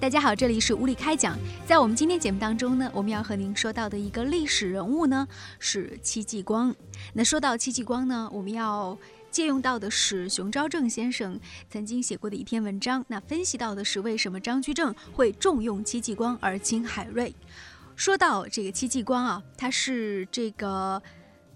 [0.00, 1.36] 大家好，这里是无理开讲。
[1.66, 5.26] 在我们今天节目当中呢，我们要和您说到的一个历史人物呢
[5.58, 6.72] 是戚继光。
[7.12, 8.96] 那说到戚继光呢，我们要
[9.28, 11.38] 借用到的是熊昭正先生
[11.68, 13.04] 曾经写过的一篇文章。
[13.08, 17.34] 那分析到的是为什么张居正会重用戚继光而轻海瑞。
[17.96, 21.02] 说到这个戚继光啊，他是这个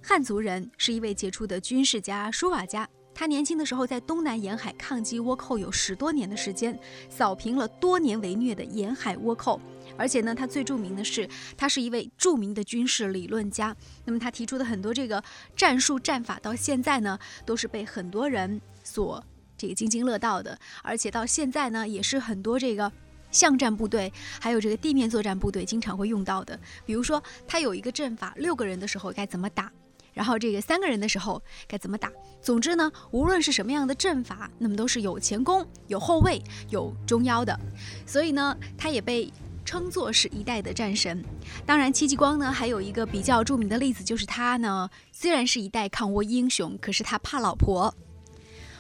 [0.03, 2.89] 汉族人，是一位杰出的军事家、书法家。
[3.15, 6.79] 他年轻的时候在东南沿海抗击倭寇有十多年的时间，
[7.09, 9.61] 扫平了多年为虐的沿海倭寇。
[9.97, 13.77] 而且呢，他最著名的是，他是一位著名的军事理论家。
[14.07, 15.23] 那么他提出的很多这个
[15.55, 19.23] 战术战法，到现在呢，都是被很多人所
[19.59, 20.59] 这个津津乐道的。
[20.83, 22.91] 而且到现在呢，也是很多这个
[23.31, 24.11] 巷战部队，
[24.41, 26.59] 还有这个地面作战部队经常会用到的。
[26.87, 29.71] 比如说，他有一个阵法，六个人的时候该怎么打。
[30.13, 32.11] 然后这个三个人的时候该怎么打？
[32.41, 37.59] 总之呢，无论是什么样的阵法，那么都是有前攻、有后卫、有中腰的。
[38.07, 39.33] 所以呢，他也被
[39.65, 41.25] 称作是一代的战神。
[41.65, 47.95] 当然，戚继光呢还有一个比较著名的例子，就是他呢虽然是一代抗倭英雄，可是他怕老婆。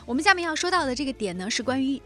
[0.05, 2.03] 我们下面要说到的这个点呢，是关于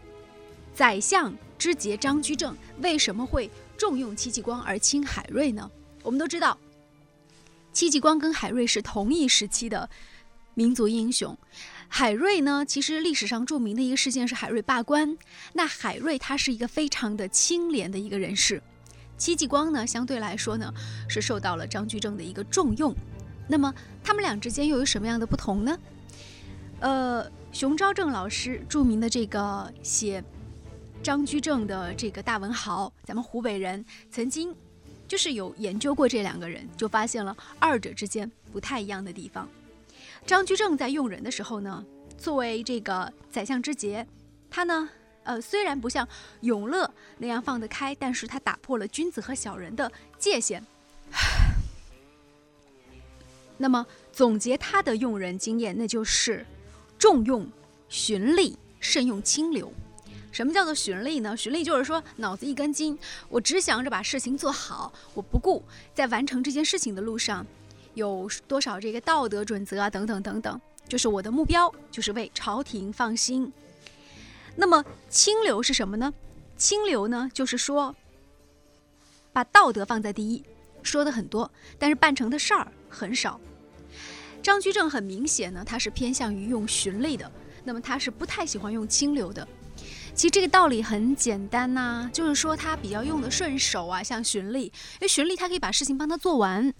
[0.75, 5.69] 宰相之杰张居正为什么会重用戚继光而轻海瑞呢？
[6.03, 6.55] 我们都知道。
[7.77, 9.87] 戚继光跟海瑞是同一时期的
[10.55, 11.37] 民族英雄。
[11.87, 15.15] 海瑞呢，其实历史上著名的一个事件是海瑞罢官。
[15.53, 18.59] 那海瑞他是一个非常的清廉的一个人士。
[19.15, 20.73] 戚继光呢，相对来说呢，
[21.07, 22.91] 是受到了张居正的一个重用。
[23.47, 23.71] 那么
[24.03, 25.77] 他们俩之间又有什么样的不同呢？
[26.79, 30.23] 呃，熊昭正老师著名的这个写
[31.03, 34.55] 张居正的这个大文豪，咱们湖北人曾经。
[35.07, 39.47] 就是有研究过这两个人，就发现了二者之间不太一样的地方。
[40.25, 41.85] 张居正在用人的时候呢，
[42.17, 44.05] 作为这个宰相之杰，
[44.49, 44.89] 他呢，
[45.23, 46.07] 呃，虽然不像
[46.41, 50.61] 永乐那样放得开，但是他打破了君子和小人的界限。
[53.57, 56.45] 那么总结他的用人经验，那就是
[56.99, 57.49] 重用
[57.89, 59.71] 循吏，慎用清流。
[60.37, 61.35] 什么叫做循吏呢？
[61.35, 62.95] 循吏就是说脑子一根筋，
[63.27, 65.63] 我只想着把事情做好，我不顾
[65.95, 67.43] 在完成这件事情的路上
[67.95, 73.51] 有多少这个道德准则啊，等等等等，就是我的目标就是为朝廷放心。
[74.55, 76.13] 那么清流是什么呢？
[76.55, 77.95] 清流呢，就是说
[79.33, 80.43] 把道德放在第一，
[80.83, 81.49] 说的很多，
[81.79, 83.41] 但是办成的事儿很少。
[84.43, 87.31] 张居正很明显呢，他是偏向于用循吏的，
[87.63, 89.47] 那么他是不太喜欢用清流的。
[90.17, 96.73] 其实这个道理很简单呐，就是说他比较用的顺手啊，像循吏，因为循吏他可以把事情帮他做完，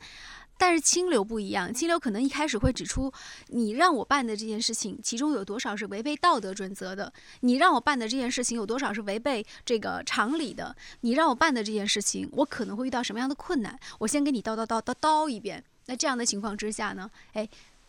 [0.57, 3.13] 但是清流不一样，清流可能一开始会指出
[3.49, 17.47] 你让我办的这件事情，其中有多少是违背道德准则的，你让我办的这件事情有多少是违背这个常理的，你让我办的这件事情，我可能会遇到什么样的困难，我先给你叨叨叨叨叨一遍，那这样的情况之下呢，哎。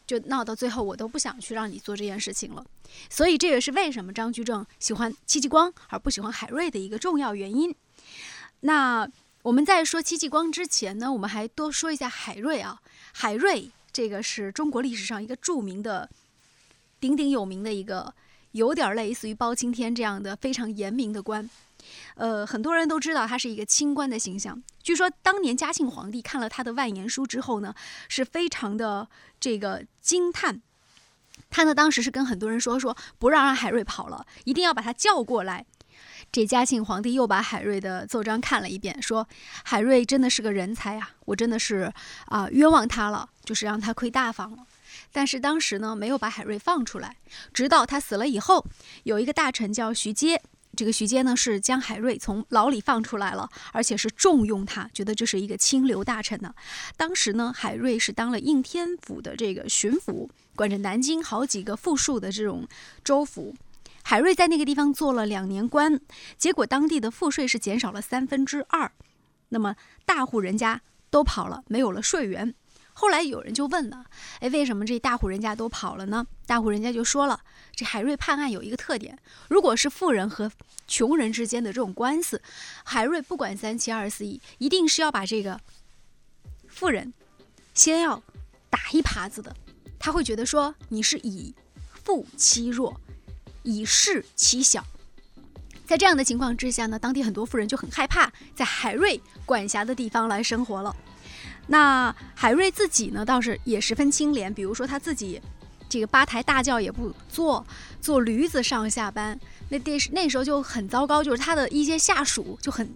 [0.08, 2.64] 就闹到最后，我都不想去让你做这件事情了。
[3.10, 7.72] 所以这也是为什么张居正喜欢戚继光而不喜欢海瑞的一个重要原因。
[8.60, 9.06] 那
[9.42, 12.80] 我们在说戚继光之前呢，我们还多说一下海瑞啊。
[13.12, 16.08] 海瑞这个是中国历史上一个著名的、
[16.98, 18.14] 鼎鼎有名的一个，
[18.52, 21.48] 有点类似于包青天这样的非常严明的官。
[22.14, 24.62] 呃，很多人都知道他是一个清官的形象。
[24.82, 27.74] 据说当年嘉庆皇帝看了他的万言书之后呢，
[28.08, 30.60] 是非常的这个惊叹。
[31.50, 35.64] 他呢当时是跟很多人说说，不让让海瑞跑了，一定要把他叫过来。
[36.30, 39.26] 这嘉庆皇帝又把海瑞的奏章看了一遍，说
[39.64, 41.92] 海瑞真的是个人才啊，我真的是
[42.26, 44.58] 啊冤枉他了，就是让他亏大发了。
[45.10, 47.16] 但是当时呢没有把海瑞放出来，
[47.54, 48.66] 直到他死了以后，
[49.04, 50.42] 有一个大臣叫徐阶。
[50.78, 56.54] 这个徐阶呢是将海瑞从牢里放出来了，而且是重用他，觉得这是一个清流大臣呢。
[56.96, 62.68] 当时呢，海瑞是当了应天府的这个巡抚，管着南京好几个富庶的这种
[63.02, 63.56] 州府。
[64.04, 65.98] 海瑞在那个地方做了两年官，
[66.36, 68.92] 结果当地的赋税是减少了三分之二，
[69.48, 69.74] 那么
[70.06, 70.80] 大户人家
[71.10, 72.54] 都跑了，没有了税源。
[73.00, 74.04] 后来有人就问了，
[74.40, 76.26] 哎，为什么这大户人家都跑了呢？
[76.46, 77.40] 大户人家就说了，
[77.72, 79.16] 这海瑞判案有一个特点，
[79.46, 80.50] 如果是富人和
[80.88, 82.42] 穷人之间的这种官司，
[82.82, 85.60] 海瑞不管三七二十一，一定是要把这个
[86.66, 87.14] 富人
[87.72, 88.20] 先要
[88.68, 89.54] 打一耙子的。
[90.00, 91.54] 他会觉得说你是以
[92.04, 93.00] 富欺弱，
[93.62, 94.84] 以势欺小。
[95.86, 100.96] 在这样的情况之下呢，当地很多富人就很害怕在海瑞管辖的地方来生活了。
[101.68, 104.52] 那海瑞自己呢，倒是也十分清廉。
[104.52, 105.40] 比如说他自己
[105.88, 107.64] 这个吧台大轿也不坐，
[108.00, 109.38] 坐驴子上下班。
[109.68, 112.88] 那电视那时候就很糟糕，就是他的一些下属就很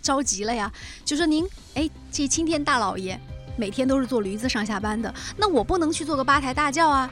[0.00, 0.72] 着急了呀，
[1.04, 1.44] 就说您，
[1.74, 3.20] 哎，这青天大老爷
[3.56, 7.10] 每天都是坐驴子上下班的，那我不能去做个吧台大轿啊。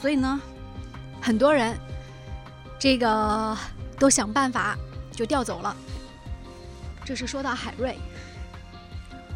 [0.00, 0.40] 所以呢，
[1.20, 1.78] 很多人
[2.78, 3.54] 这个
[3.98, 4.78] 都想办法
[5.12, 5.76] 就调走了。
[7.04, 7.98] 这是说到海瑞。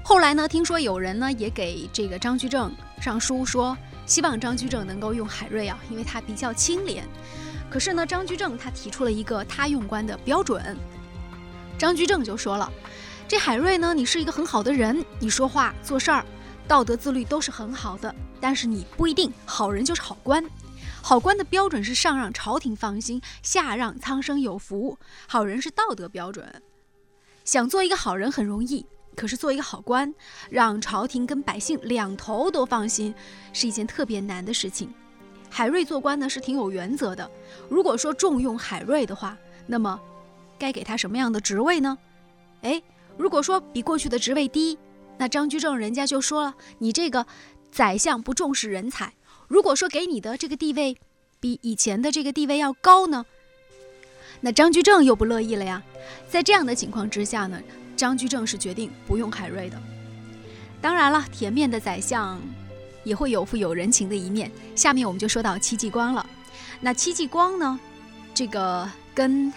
[0.05, 7.07] 后来呢，听说有人呢也给这个张居正上书说，希望张居正能够用海瑞啊，因为他比较清廉。
[7.71, 10.77] 可是呢，张居正他提出了一个他用官的标准。
[11.79, 12.71] 张居正就说了
[13.27, 16.25] ：“这海瑞呢，你是一个很好的人，你说话做事儿，
[16.69, 18.15] 道德自律都是很好的。
[18.41, 20.45] 但是你不一定好人就是好官。
[21.01, 24.99] 好官的标准是上让朝廷放心，下让苍生有福。
[25.27, 26.63] 好人是道德标准，
[27.45, 30.15] 想做一个好人很容易，可是做一个好官，
[30.51, 33.15] 让朝廷跟百姓两头都放心，
[33.53, 34.93] 是一件特别难的事情。”
[35.51, 37.31] 海瑞做官呢是挺有原则的。
[37.69, 39.37] 如果说重用海瑞的话，
[39.67, 40.01] 那么
[40.59, 41.99] 该给他什么样的职位呢？
[42.63, 42.83] 哎，
[43.19, 44.79] 如果说比过去的职位低，
[45.19, 47.27] 那张居正人家就说了，你这个
[47.71, 49.13] 宰相不重视人才。
[49.47, 50.97] 如果说给你的这个地位
[51.39, 53.27] 比以前的这个地位要高呢，
[54.41, 55.83] 那张居正又不乐意了呀。
[56.31, 57.61] 在这样的情况之下呢，
[57.97, 59.81] 张居正是决定不用海瑞的。
[60.81, 62.41] 当然了，甜面的宰相。
[63.05, 64.49] 也会有富有人情的一面。
[64.77, 66.25] 下面我们就说到戚继光了。
[66.81, 67.81] 那戚继光呢，
[68.33, 69.53] 这个跟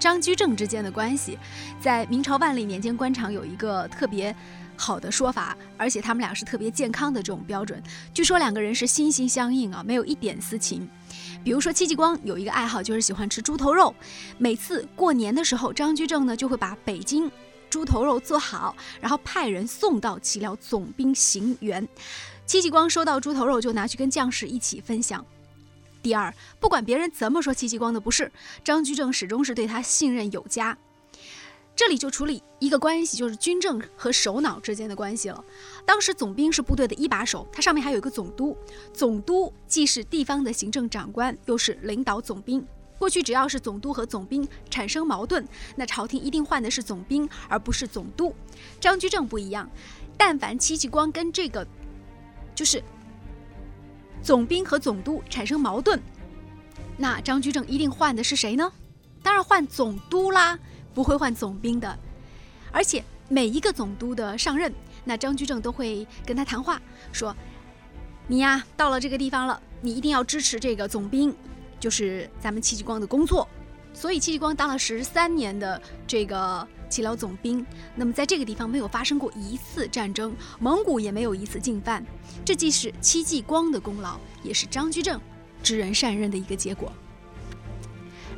[0.00, 1.38] 张居正之间的关系，
[1.80, 4.34] 在明朝万历年间官场有一个特别
[4.76, 7.80] 好的说法，而且他们俩是特别健康的这种标准。
[8.12, 10.88] 据说两个人是心心相印啊，没有一点私情。
[11.44, 13.94] 比如说戚继光有一个爱好，就是喜欢吃猪头肉。
[14.38, 17.30] 每次过年的时候，张居正呢就会把北京
[17.68, 21.86] 猪头肉做好，然后派人送到齐辽总兵行辕。
[22.46, 25.24] 戚继光收到猪头肉就拿去跟将士一起分享。
[26.02, 28.30] 第二，不管别人怎么说戚继光的不是，
[28.64, 30.76] 张居正始终是对他信任有加。
[31.76, 35.44] 这里就处理一个关系，就是军政和首脑之间的关系了。
[35.84, 38.56] 当时总兵是部队的一把手，他上面还有一个总督，
[38.92, 42.66] 总督既是地方的行政长官，又是领导总兵。
[42.98, 45.46] 过去只要是总督和总兵产生矛盾，
[45.76, 48.34] 那朝廷一定换的是总兵，而不是总督。
[48.80, 49.70] 张居正不一样，
[50.16, 51.66] 但凡戚继光跟这个。
[52.54, 52.82] 就是
[54.20, 56.02] 总兵和总督产生矛盾，
[56.96, 58.72] 那张居正一定换的是谁呢？
[59.22, 60.58] 当然换总督啦，
[60.92, 61.98] 不会换总兵的。
[62.72, 64.74] 而且每一个总督的上任，
[65.04, 67.34] 那张居正都会跟他谈话，说
[68.26, 71.32] ：“你呀，到了这个地方了，你一定要支持这个总兵，
[71.78, 73.48] 就是咱们戚继光的工作。”
[73.94, 76.66] 所以戚继光当了十三年的这个。
[76.90, 82.02] 齐辽总兵，那么在这个地方没有发生过一次战争，蒙古也没有一次进犯，
[82.46, 85.20] 这既是戚继光的功劳，也是张居正
[85.62, 86.90] 知人善任的一个结果。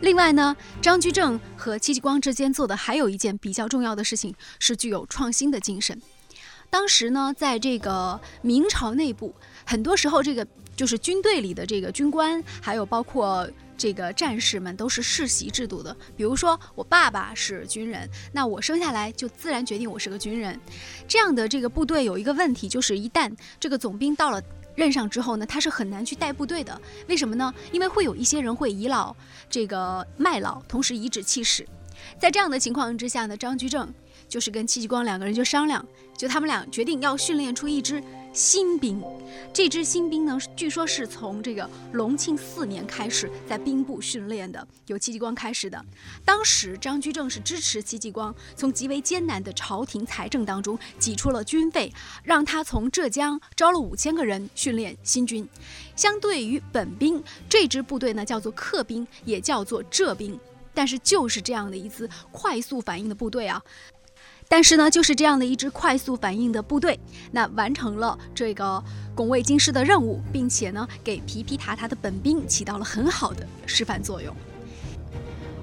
[0.01, 6.03] 另外呢，张居正和戚继光之间做的还有一件比较重要的事情，是具有创新的精神。
[6.69, 9.33] 当时呢，在这个明朝内部，
[9.65, 10.45] 很多时候这个
[10.81, 13.47] 就是军队里的这个军官，还有包括。
[13.77, 20.61] 这个战士们都是世袭制度的，比如说我爸爸是军人，那我生下来就自然决定我是个军人。
[21.09, 24.43] 这样的这个部队有一个问题，就是一旦这个总兵到了
[24.75, 26.79] 任上之后呢，他是很难去带部队的。
[27.09, 27.55] 为什么呢？
[27.73, 29.17] 因为会有一些人会倚老
[29.49, 31.67] 这个卖老，同时颐指气使。
[32.19, 33.91] 在这样的情况之下呢，张居正
[34.29, 35.83] 就是跟戚继光两个人就商量，
[36.19, 38.03] 就他们俩决定要训练出一支。
[38.33, 39.03] 新兵，
[39.53, 45.85] 这支新兵呢，据说是从这个隆庆四年开始在兵部训练的，由戚继光开始的。
[46.25, 55.49] 当时张居正是支持戚继光从极为艰难的朝廷财政当中挤出了军费，让他从浙江招了五千个人训练新军。
[55.97, 60.39] 相对于本兵，这支部队呢叫做客兵，也叫做浙兵。
[60.73, 63.61] 但是就是这样的一支快速反应的部队啊。
[64.53, 66.99] 但是呢，就是这样的一支快速反应的部队，
[67.31, 68.83] 那完成了这个
[69.15, 74.35] 拱卫京师的任务，并且呢，给皮皮塔塔的本兵起到了很好的示范作用。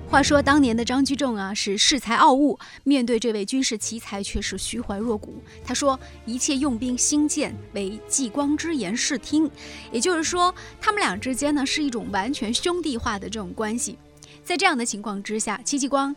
[0.10, 5.44] 话说当年的张居正啊，是恃才傲物，面对这位军事奇才却是虚怀若谷。
[5.66, 9.52] 他说：“一切用兵兴建，为继光之言视听。”
[9.92, 13.98] 也就是说，他们俩之间呢，是一种完全兄弟化的这种关系。
[14.46, 16.16] 在这样的情况之下，戚继光。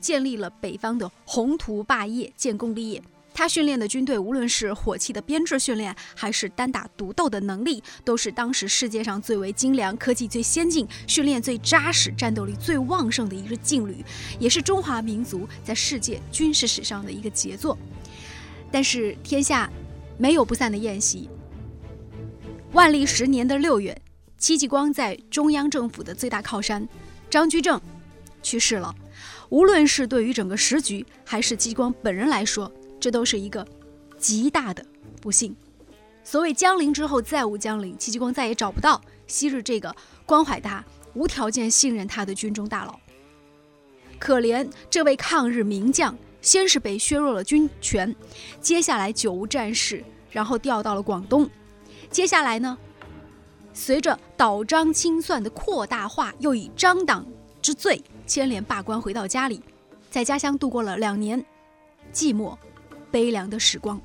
[0.00, 3.02] 建立了北方的宏图霸业，建功立业。
[3.34, 14.02] 他训练的军队，无论是火器的编制训练，还是单打独斗的能力，都是当时世界上最为精良、科技最先进、训练最扎实、战斗力最旺盛的一支劲旅，
[14.38, 17.76] 也是中华民族在世界军事史上的一个杰作。
[18.72, 19.70] 但是天下
[20.16, 21.28] 没有不散的宴席。
[22.72, 24.00] 万历十年的六月，
[24.38, 26.88] 戚继光在中央政府的最大靠山
[27.28, 27.78] 张居正
[28.42, 28.94] 去世了。
[29.48, 33.66] 无论是对于整个时局，还是戚继光本人来说，这都是一个
[34.18, 34.84] 极大的
[35.20, 35.54] 不幸。
[36.24, 42.98] 所谓江陵之后再无江陵，戚继光再也找不到昔日这个关怀他、无条件信任他的军中大佬。
[44.18, 48.14] 可怜这位抗日名将，先是被削弱了军权，
[48.60, 51.48] 接下来久无战事，然后调到了广东。
[52.10, 52.76] 接下来呢，
[53.72, 57.26] 随着倒张清算的扩大化，又以张党
[57.60, 59.62] 之罪牵连罢官，回到家里，
[60.10, 61.42] 在家乡度过了两年
[62.12, 62.56] 寂寞、
[63.10, 64.00] 悲凉的时光。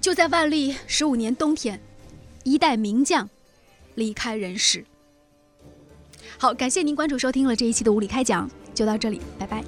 [0.00, 1.80] 就在万历十五年冬天，
[2.42, 3.28] 一代名将
[3.94, 4.84] 离开人世。
[6.36, 9.64] 好，感谢您关注收听了这一期的无理开讲，就到这里，拜拜。